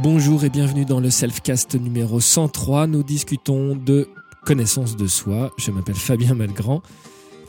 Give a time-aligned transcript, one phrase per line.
[0.00, 2.86] Bonjour et bienvenue dans le Selfcast numéro 103.
[2.86, 4.08] Nous discutons de
[4.44, 5.50] connaissance de soi.
[5.58, 6.82] Je m'appelle Fabien Malgrand.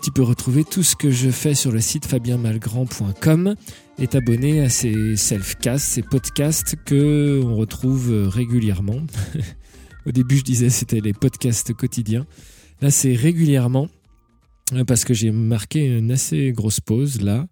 [0.01, 3.53] Tu peux retrouver tout ce que je fais sur le site fabienmalgrand.com
[3.99, 9.01] et t'abonner à ces selfcasts, ces podcasts que on retrouve régulièrement.
[10.07, 12.25] Au début, je disais c'était les podcasts quotidiens.
[12.81, 13.89] Là, c'est régulièrement
[14.87, 17.45] parce que j'ai marqué une assez grosse pause là.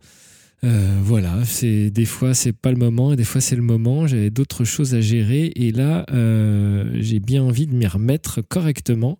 [0.64, 4.08] Euh, voilà, c'est des fois c'est pas le moment et des fois c'est le moment.
[4.08, 9.18] J'avais d'autres choses à gérer et là euh, j'ai bien envie de m'y remettre correctement.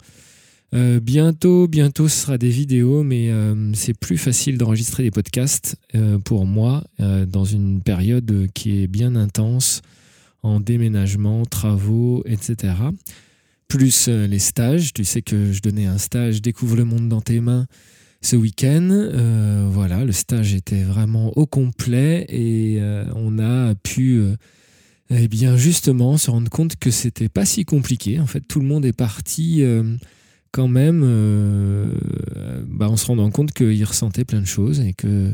[0.76, 3.32] Euh, bientôt, bientôt, ce sera des vidéos, mais
[3.74, 5.78] c'est plus facile d'enregistrer des podcasts
[6.26, 9.82] pour moi dans une période qui est bien intense
[10.44, 12.74] en déménagement, travaux, etc.
[13.68, 14.94] Plus les stages.
[14.94, 17.68] Tu sais que je donnais un stage Découvre le monde dans tes mains
[18.22, 18.90] ce week-end.
[18.92, 24.36] Euh, voilà, le stage était vraiment au complet et euh, on a pu, euh,
[25.10, 28.20] eh bien, justement, se rendre compte que c'était pas si compliqué.
[28.20, 29.64] En fait, tout le monde est parti
[30.52, 31.02] quand même,
[32.68, 35.34] bah, en se rendant compte qu'il ressentait plein de choses et que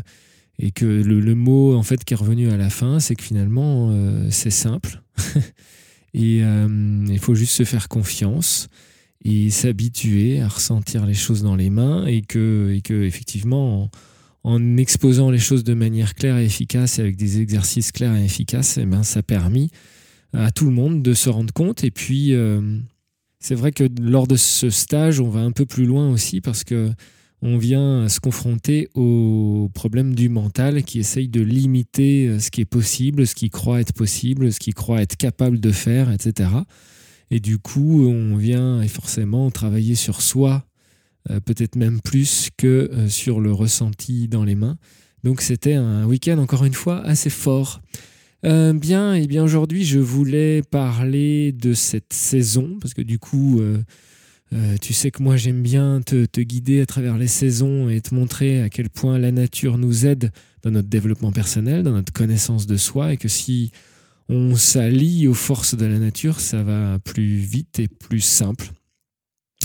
[0.59, 3.23] et que le, le, mot en fait qui est revenu à la fin, c'est que
[3.23, 3.91] finalement
[4.29, 5.01] c'est simple
[6.13, 8.67] et il faut juste se faire confiance
[9.23, 13.89] et s'habituer à ressentir les choses dans les mains et que, et que effectivement,
[14.43, 18.25] en, exposant les choses de manière claire et efficace et avec des exercices clairs et
[18.25, 19.71] efficaces, eh ben, ça a permis
[20.33, 21.83] à tout le monde de se rendre compte.
[21.83, 22.79] Et puis, euh,
[23.39, 26.63] c'est vrai que lors de ce stage, on va un peu plus loin aussi parce
[26.63, 26.91] que
[27.45, 32.65] on vient se confronter au problème du mental qui essaye de limiter ce qui est
[32.65, 36.49] possible, ce qui croit être possible, ce qui croit être capable de faire, etc.
[37.33, 40.67] Et du coup, on vient forcément travailler sur soi,
[41.31, 44.77] euh, peut-être même plus que euh, sur le ressenti dans les mains.
[45.23, 47.81] Donc c'était un week-end, encore une fois, assez fort.
[48.45, 53.63] Euh, bien, et bien aujourd'hui, je voulais parler de cette saison, parce que du coup,
[54.79, 58.61] tu sais que moi j'aime bien te, guider à travers les saisons et te montrer
[58.61, 60.29] à quel point la nature nous aide
[60.61, 63.71] dans notre développement personnel, dans notre connaissance de soi, et que si
[64.29, 68.71] on s'allie aux forces de la nature, ça va plus vite et plus simple.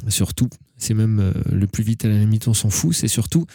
[0.09, 3.47] Surtout, c'est même euh, le plus vite à la limite, on s'en fout, c'est surtout,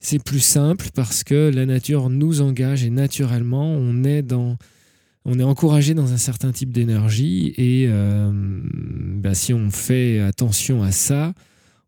[0.00, 4.56] c'est plus simple parce que la nature nous engage et naturellement, on est dans,
[5.24, 10.82] on est encouragé dans un certain type d'énergie et euh, bah, si on fait attention
[10.82, 11.34] à ça,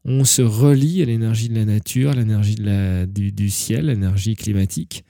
[0.05, 2.57] on se relie à l'énergie de la nature, l'énergie
[3.09, 5.05] du, du ciel, l'énergie climatique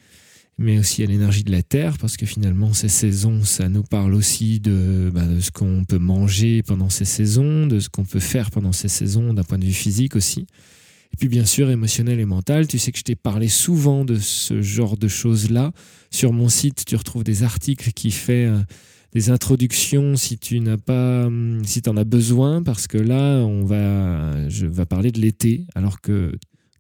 [0.59, 4.15] mais aussi à l'énergie de la terre, parce que finalement, ces saisons, ça nous parle
[4.15, 8.21] aussi de, bah, de ce qu'on peut manger pendant ces saisons, de ce qu'on peut
[8.21, 10.47] faire pendant ces saisons, d'un point de vue physique aussi.
[11.13, 12.67] Et puis bien sûr, émotionnel et mental.
[12.67, 15.73] Tu sais que je t'ai parlé souvent de ce genre de choses-là.
[16.11, 18.59] Sur mon site, tu retrouves des articles qui font euh,
[19.13, 23.41] des introductions si tu n'as pas, hum, si tu en as besoin, parce que là,
[23.45, 26.33] on va, je vais parler de l'été, alors que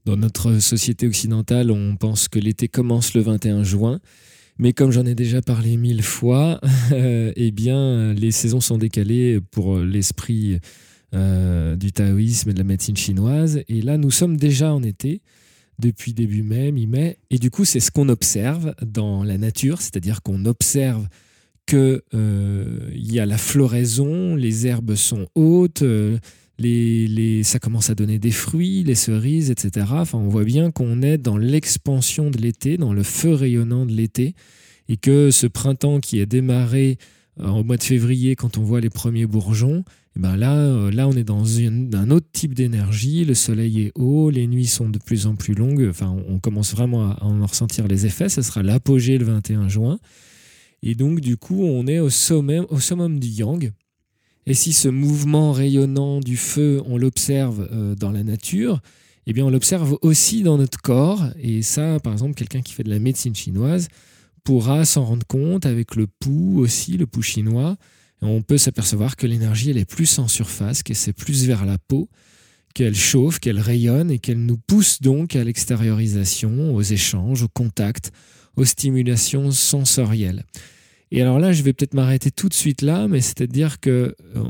[0.06, 4.00] dans notre société occidentale, on pense que l'été commence le 21 juin.
[4.56, 6.61] Mais comme j'en ai déjà parlé mille fois,
[6.93, 10.61] eh les saisons sont décalées pour l'esprit
[11.12, 13.61] euh, du taoïsme et de la médecine chinoise.
[13.69, 15.22] Et là, nous sommes déjà en été,
[15.81, 17.19] depuis début mai, mi-mai.
[17.31, 21.09] Et du coup, c'est ce qu'on observe dans la nature, c'est-à-dire qu'on observe
[21.67, 25.83] qu'il euh, y a la floraison, les herbes sont hautes,
[26.65, 29.87] euh, les, ça commence à donner des fruits, les cerises, etc.
[29.91, 33.93] Enfin, on voit bien qu'on est dans l'expansion de l'été, dans le feu rayonnant de
[33.93, 34.34] l'été,
[34.89, 36.99] et que ce printemps qui a démarré
[37.41, 39.84] euh, au mois de février, quand on voit les premiers bourgeons,
[40.17, 43.27] eh ben là, euh, là, on est dans un autre type d'énergie.
[43.27, 45.87] Le soleil est haut, les nuits sont de plus en plus longues.
[45.91, 48.31] Enfin, on commence vraiment à en ressentir les effets.
[48.31, 49.99] Ce sera l'apogée le 21 juin.
[50.83, 53.73] Et donc, du coup, on est au, sommet, au summum du yang.
[54.47, 58.81] Et si ce mouvement rayonnant du feu, on l'observe euh, dans la nature,
[59.27, 61.25] eh bien on l'observe aussi dans notre corps.
[61.41, 63.89] Et ça, par exemple, quelqu'un qui fait de la médecine chinoise
[64.45, 67.76] pourra s'en rendre compte avec le pouls aussi, le pouls chinois.
[68.23, 71.79] on peut s'apercevoir que l'énergie, elle est plus en surface, qu'elle c'est plus vers la
[71.79, 72.09] peau,
[72.73, 78.12] qu'elle chauffe, qu'elle rayonne et qu'elle nous pousse donc à l'extériorisation, aux échanges, au contact,
[78.55, 80.44] aux stimulations sensorielles.
[81.11, 84.44] Et alors là, je vais peut-être m'arrêter tout de suite là, mais c'est-à-dire que euh,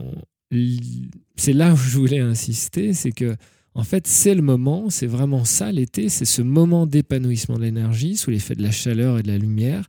[1.37, 3.37] c'est là où je voulais insister, c'est que
[3.75, 8.17] en fait, c'est le moment, c'est vraiment ça l'été, c'est ce moment d'épanouissement de l'énergie
[8.17, 9.87] sous l'effet de la chaleur et de la lumière.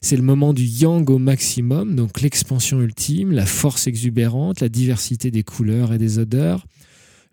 [0.00, 5.32] C'est le moment du yang au maximum, donc l'expansion ultime, la force exubérante, la diversité
[5.32, 6.64] des couleurs et des odeurs,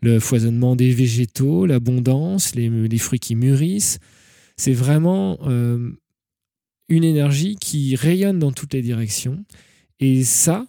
[0.02, 4.00] le foisonnement des végétaux, l'abondance, les, fruits qui mûrissent.
[4.58, 5.92] C'est vraiment euh,
[6.92, 9.44] une énergie qui rayonne dans toutes les directions
[10.02, 10.68] Et ça,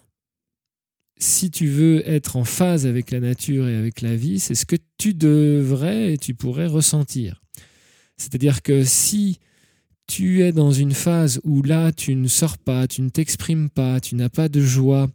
[1.17, 4.65] si tu veux être en phase avec la nature et avec la vie, c'est ce
[4.65, 7.41] que tu devrais et tu pourrais ressentir.
[8.17, 9.39] C'est-à-dire que si
[10.07, 13.99] tu es dans une phase où là, tu ne sors pas, tu ne t'exprimes pas,
[13.99, 15.09] tu n'as pas de joie,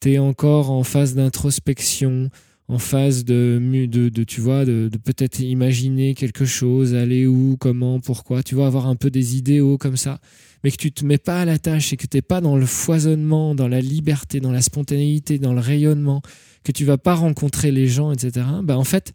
[0.00, 2.30] tu es encore en phase d'introspection,
[2.68, 7.98] en phase de, de, tu vois, de, de peut-être imaginer quelque chose, aller où, comment,
[7.98, 10.20] pourquoi, tu vas avoir un peu des idéaux comme ça,
[10.62, 12.56] mais que tu te mets pas à la tâche et que tu n'es pas dans
[12.56, 16.22] le foisonnement, dans la liberté, dans la spontanéité, dans le rayonnement,
[16.64, 19.12] que tu vas pas rencontrer les gens, etc., bah en fait,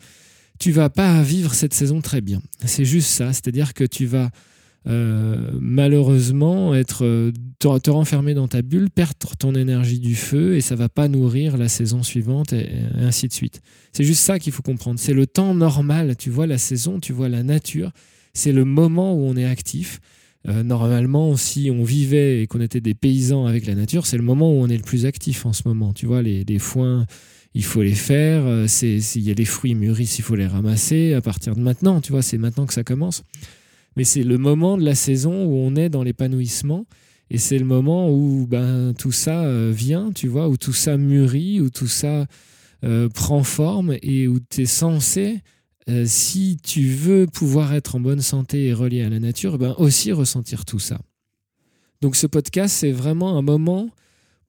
[0.60, 2.42] tu vas pas vivre cette saison très bien.
[2.66, 4.30] C'est juste ça, c'est-à-dire que tu vas
[4.88, 10.62] euh, malheureusement être euh, te, renfermer dans ta bulle, perdre ton énergie du feu et
[10.62, 13.62] ça va pas nourrir la saison suivante et, ainsi de suite.
[13.92, 14.98] C'est juste ça qu'il faut comprendre.
[15.00, 16.16] C'est le temps normal.
[16.16, 17.92] Tu vois la saison, tu vois la nature.
[18.34, 20.00] C'est le moment où on est actif.
[20.48, 24.24] Euh, normalement, si on vivait et qu'on était des paysans avec la nature, c'est le
[24.24, 25.94] moment où on est le plus actif en ce moment.
[25.94, 27.06] Tu vois, les, foins,
[27.54, 28.70] il faut les faire.
[28.70, 32.02] S'il y a des fruits mûrissent, il faut les ramasser à partir de maintenant.
[32.02, 33.24] Tu vois, c'est maintenant que ça commence
[33.98, 36.86] mais c'est le moment de la saison où on est dans l'épanouissement.
[37.32, 40.98] Et c'est le moment où ben, tout ça euh, vient, tu vois, où tout ça
[40.98, 42.28] mûrit, où tout ça
[42.86, 45.42] euh, prend forme et où tu es censé,
[45.90, 49.76] euh, si tu veux pouvoir être en bonne santé et relié à la nature, ben,
[49.78, 51.00] aussi ressentir tout ça.
[52.02, 53.90] Donc ce podcast, c'est vraiment un moment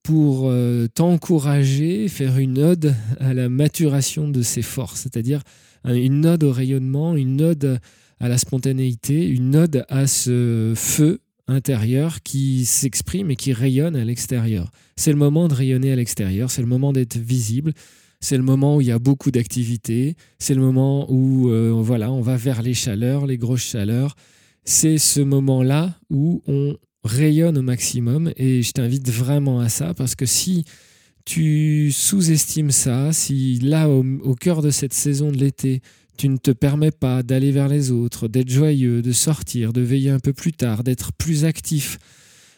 [0.03, 0.51] pour
[0.95, 5.43] t'encourager, faire une ode à la maturation de ses forces, c'est-à-dire
[5.85, 7.79] une ode au rayonnement, une ode
[8.21, 14.05] à la spontanéité, une ode à ce feu intérieur qui s'exprime et qui rayonne à
[14.05, 14.71] l'extérieur.
[14.97, 17.73] C'est le moment de rayonner à l'extérieur, c'est le moment d'être visible,
[18.21, 22.13] c'est le moment où il y a beaucoup d'activité, c'est le moment où euh, voilà,
[22.13, 24.17] on va vers les chaleurs, les grosses chaleurs.
[24.65, 30.15] C'est ce moment-là où on rayonne au maximum et je t'invite vraiment à ça parce
[30.15, 30.65] que si
[31.25, 35.81] tu sous-estimes ça, si là au cœur de cette saison de l'été,
[36.19, 40.11] tu ne te permets pas d'aller vers les autres, d'être joyeux, de sortir, de veiller
[40.11, 41.99] un peu plus tard, d'être plus actif,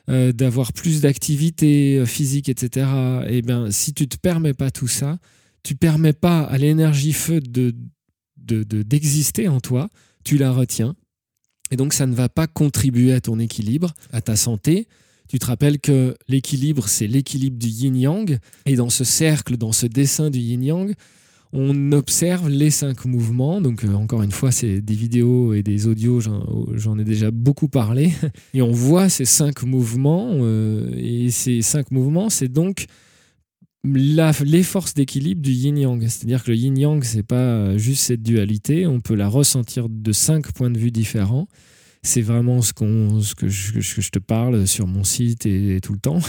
[0.09, 2.87] euh, d'avoir plus d'activité euh, physique, etc.
[3.29, 5.19] Eh bien, si tu te permets pas tout ça,
[5.63, 7.75] tu permets pas à l'énergie feu de,
[8.37, 9.89] d'exister en toi,
[10.25, 10.97] tu la retiens.
[11.71, 14.89] Et donc, ça ne va pas contribuer à ton équilibre, à ta santé.
[15.29, 18.39] Tu te rappelles que l'équilibre, c'est l'équilibre du yin-yang.
[18.67, 20.95] Et dans ce cercle, dans ce dessin du yin-yang,
[21.53, 23.61] on observe les cinq mouvements.
[23.61, 27.69] Donc, euh, encore une fois, c'est des vidéos et des audios, j'en ai déjà beaucoup
[27.69, 28.13] parlé.
[28.55, 30.31] Et on voit ces cinq mouvements.
[30.33, 32.87] Euh, et ces cinq mouvements, c'est donc
[33.85, 36.01] les forces d'équilibre du yin-yang.
[36.03, 38.87] C'est-à-dire que le yin-yang, c'est pas juste cette dualité.
[38.87, 41.49] On peut la ressentir de cinq points de vue différents.
[42.03, 46.21] C'est vraiment ce, ce que, je, te parle sur mon site et tout le temps.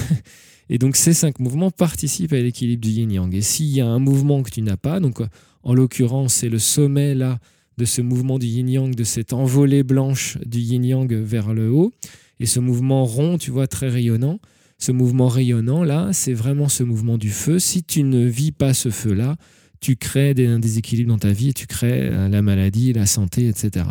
[0.73, 3.35] Et donc ces cinq mouvements participent à l'équilibre du yin-yang.
[3.35, 5.19] Et s'il y a un mouvement que tu n'as pas, donc
[5.63, 7.39] en l'occurrence c'est le sommet là
[7.77, 11.91] de ce mouvement du yin-yang, de cette envolée blanche du yin-yang vers le haut,
[12.39, 14.39] et ce mouvement rond, tu vois, très rayonnant,
[14.81, 17.59] ce mouvement rayonnant là, c'est vraiment ce mouvement du feu.
[17.59, 19.37] Si tu ne vis pas ce feu-là,
[19.79, 23.05] tu crées des, un déséquilibre dans ta vie et tu crées euh, la maladie, la
[23.05, 23.85] santé, etc.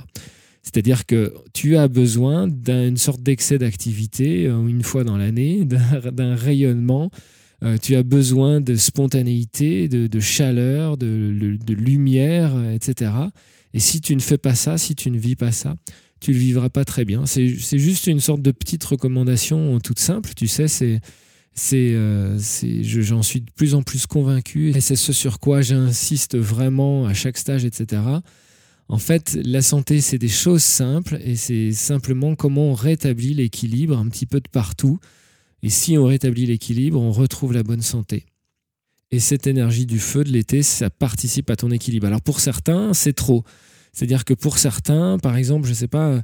[0.63, 5.65] C'est-à-dire que tu as besoin d'une sorte d'excès d'activité euh, une fois dans l'année,
[6.13, 7.11] d'un rayonnement.
[7.63, 13.12] Euh, tu as besoin de spontanéité, de, chaleur, de, lumière, etc.
[13.75, 15.76] Et si tu ne fais pas ça, si tu ne vis pas ça,
[16.21, 17.27] tu le vivras pas très bien.
[17.27, 21.00] C'est juste une sorte de petite recommandation toute simple, tu sais, c'est
[21.53, 22.39] c'est, euh,
[23.03, 27.12] j'en suis de plus en plus convaincu et c'est ce sur quoi j'insiste vraiment à
[27.12, 28.03] chaque stage, etc.
[28.89, 33.97] En fait, la santé, c'est des choses simples et c'est simplement comment on rétablit l'équilibre
[33.97, 34.99] un petit peu de partout.
[35.62, 38.27] Et si on rétablit l'équilibre, on retrouve la bonne santé.
[39.12, 42.07] Et cette énergie du feu de l'été, ça participe à ton équilibre.
[42.07, 43.45] Alors pour certains, c'est trop.
[43.92, 46.23] C'est-à-dire que pour certains, par exemple, je ne sais pas,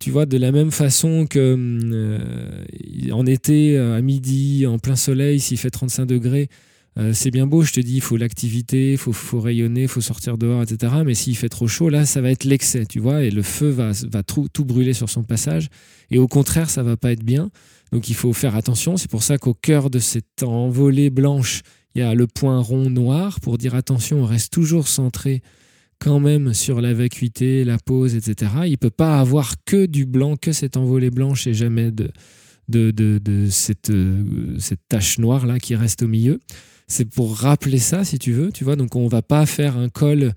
[0.00, 5.40] tu vois, de la même façon que euh, en été, à midi, en plein soleil,
[5.40, 6.48] s'il fait 35 degrés,
[6.96, 10.00] euh, c'est bien beau, je te dis, il faut l'activité, il faut, rayonner, il faut
[10.00, 10.92] sortir dehors, etc.
[11.04, 13.68] Mais s'il fait trop chaud, là, ça va être l'excès, tu vois, et le feu
[13.70, 15.68] va, va tout, brûler sur son passage.
[16.10, 17.50] Et au contraire, ça va pas être bien.
[17.90, 18.96] Donc il faut faire attention.
[18.96, 21.62] C'est pour ça qu'au cœur de cette envolée blanche,
[21.94, 25.42] il y a le point rond noir pour dire attention, on reste toujours centré
[26.04, 28.52] quand même sur la vacuité, la pause, etc.
[28.66, 32.10] Il ne peut pas avoir que du blanc, que cette envolée blanche et jamais de,
[32.68, 34.22] de, de, cette, euh,
[34.58, 36.40] cette tache noire là qui reste au milieu
[36.86, 38.52] c'est pour rappeler ça, si tu veux.
[38.52, 40.32] Tu vois, donc on va pas faire un col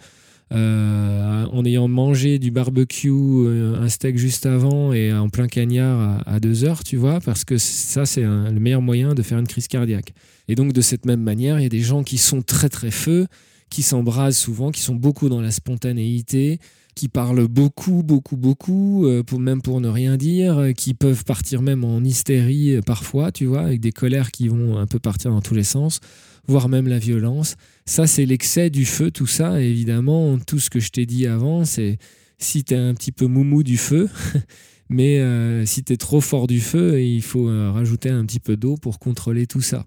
[0.49, 6.63] en ayant mangé du barbecue, un steak juste avant et en plein cagnard à, 2
[6.63, 10.13] heures, tu vois, parce que ça, c'est le meilleur moyen de faire une crise cardiaque.
[10.47, 12.91] Et donc, de cette même manière, il y a des gens qui sont très très
[12.91, 13.27] feu,
[13.69, 16.59] qui s'embrasent souvent, qui sont beaucoup dans la spontanéité,
[16.97, 21.61] qui parlent beaucoup, beaucoup, beaucoup, euh, même pour ne rien dire, euh, qui peuvent partir
[21.61, 25.29] même en hystérie euh, parfois, tu vois, avec des colères qui vont un peu partir
[25.29, 25.99] dans tous les sens,
[26.47, 27.55] voire même la violence.
[27.85, 29.61] Ça, c'est l'excès du feu, tout ça.
[29.61, 31.99] évidemment, tout ce que je t'ai dit avant, c'est
[32.39, 34.09] si tu es un petit peu moumou du feu,
[34.89, 35.21] mais
[35.65, 38.97] si tu es trop fort du feu, il faut rajouter un petit peu d'eau pour
[38.97, 39.85] contrôler tout ça.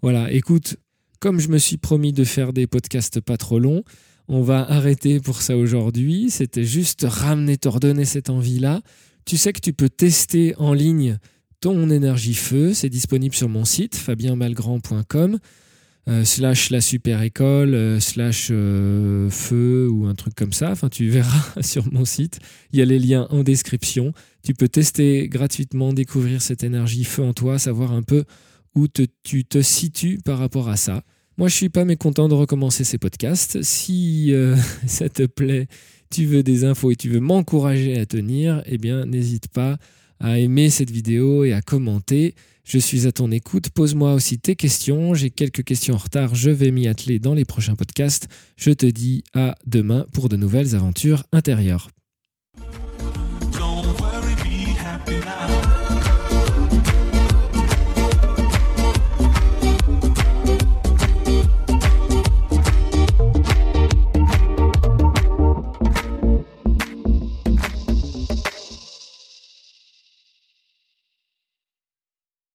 [0.00, 0.76] Voilà, écoute,
[1.20, 3.82] comme je me suis promis de faire des podcasts pas trop longs,
[4.28, 6.30] on va arrêter pour ça aujourd'hui.
[6.30, 8.82] C'était juste ramener, te redonner cette envie-là.
[9.24, 11.18] Tu sais que tu peux tester en ligne
[11.60, 12.74] ton énergie feu.
[12.74, 15.38] C'est disponible sur mon site fabienmalgrand.com
[16.08, 20.70] euh, slash la super école euh, slash euh, feu ou un truc comme ça.
[20.70, 22.38] Enfin, tu verras sur mon site.
[22.72, 24.12] Il y a les liens en description.
[24.42, 28.24] Tu peux tester gratuitement, découvrir cette énergie feu en toi, savoir un peu
[28.74, 31.02] où tu te situes par rapport à ça.
[31.36, 33.62] Moi, je suis pas mécontent de recommencer ces podcasts.
[33.62, 34.56] Si euh,
[34.86, 35.68] ça te plaît,
[36.10, 39.78] tu veux des infos et tu veux m'encourager à tenir, eh bien, n'hésite pas
[40.20, 42.34] à aimer cette vidéo et à commenter.
[42.64, 43.70] Je suis à ton écoute.
[43.70, 45.14] Pose-moi aussi tes questions.
[45.14, 46.34] J'ai quelques questions en retard.
[46.34, 48.28] Je vais m'y atteler dans les prochains podcasts.
[48.56, 51.88] Je te dis à demain pour de nouvelles aventures intérieures.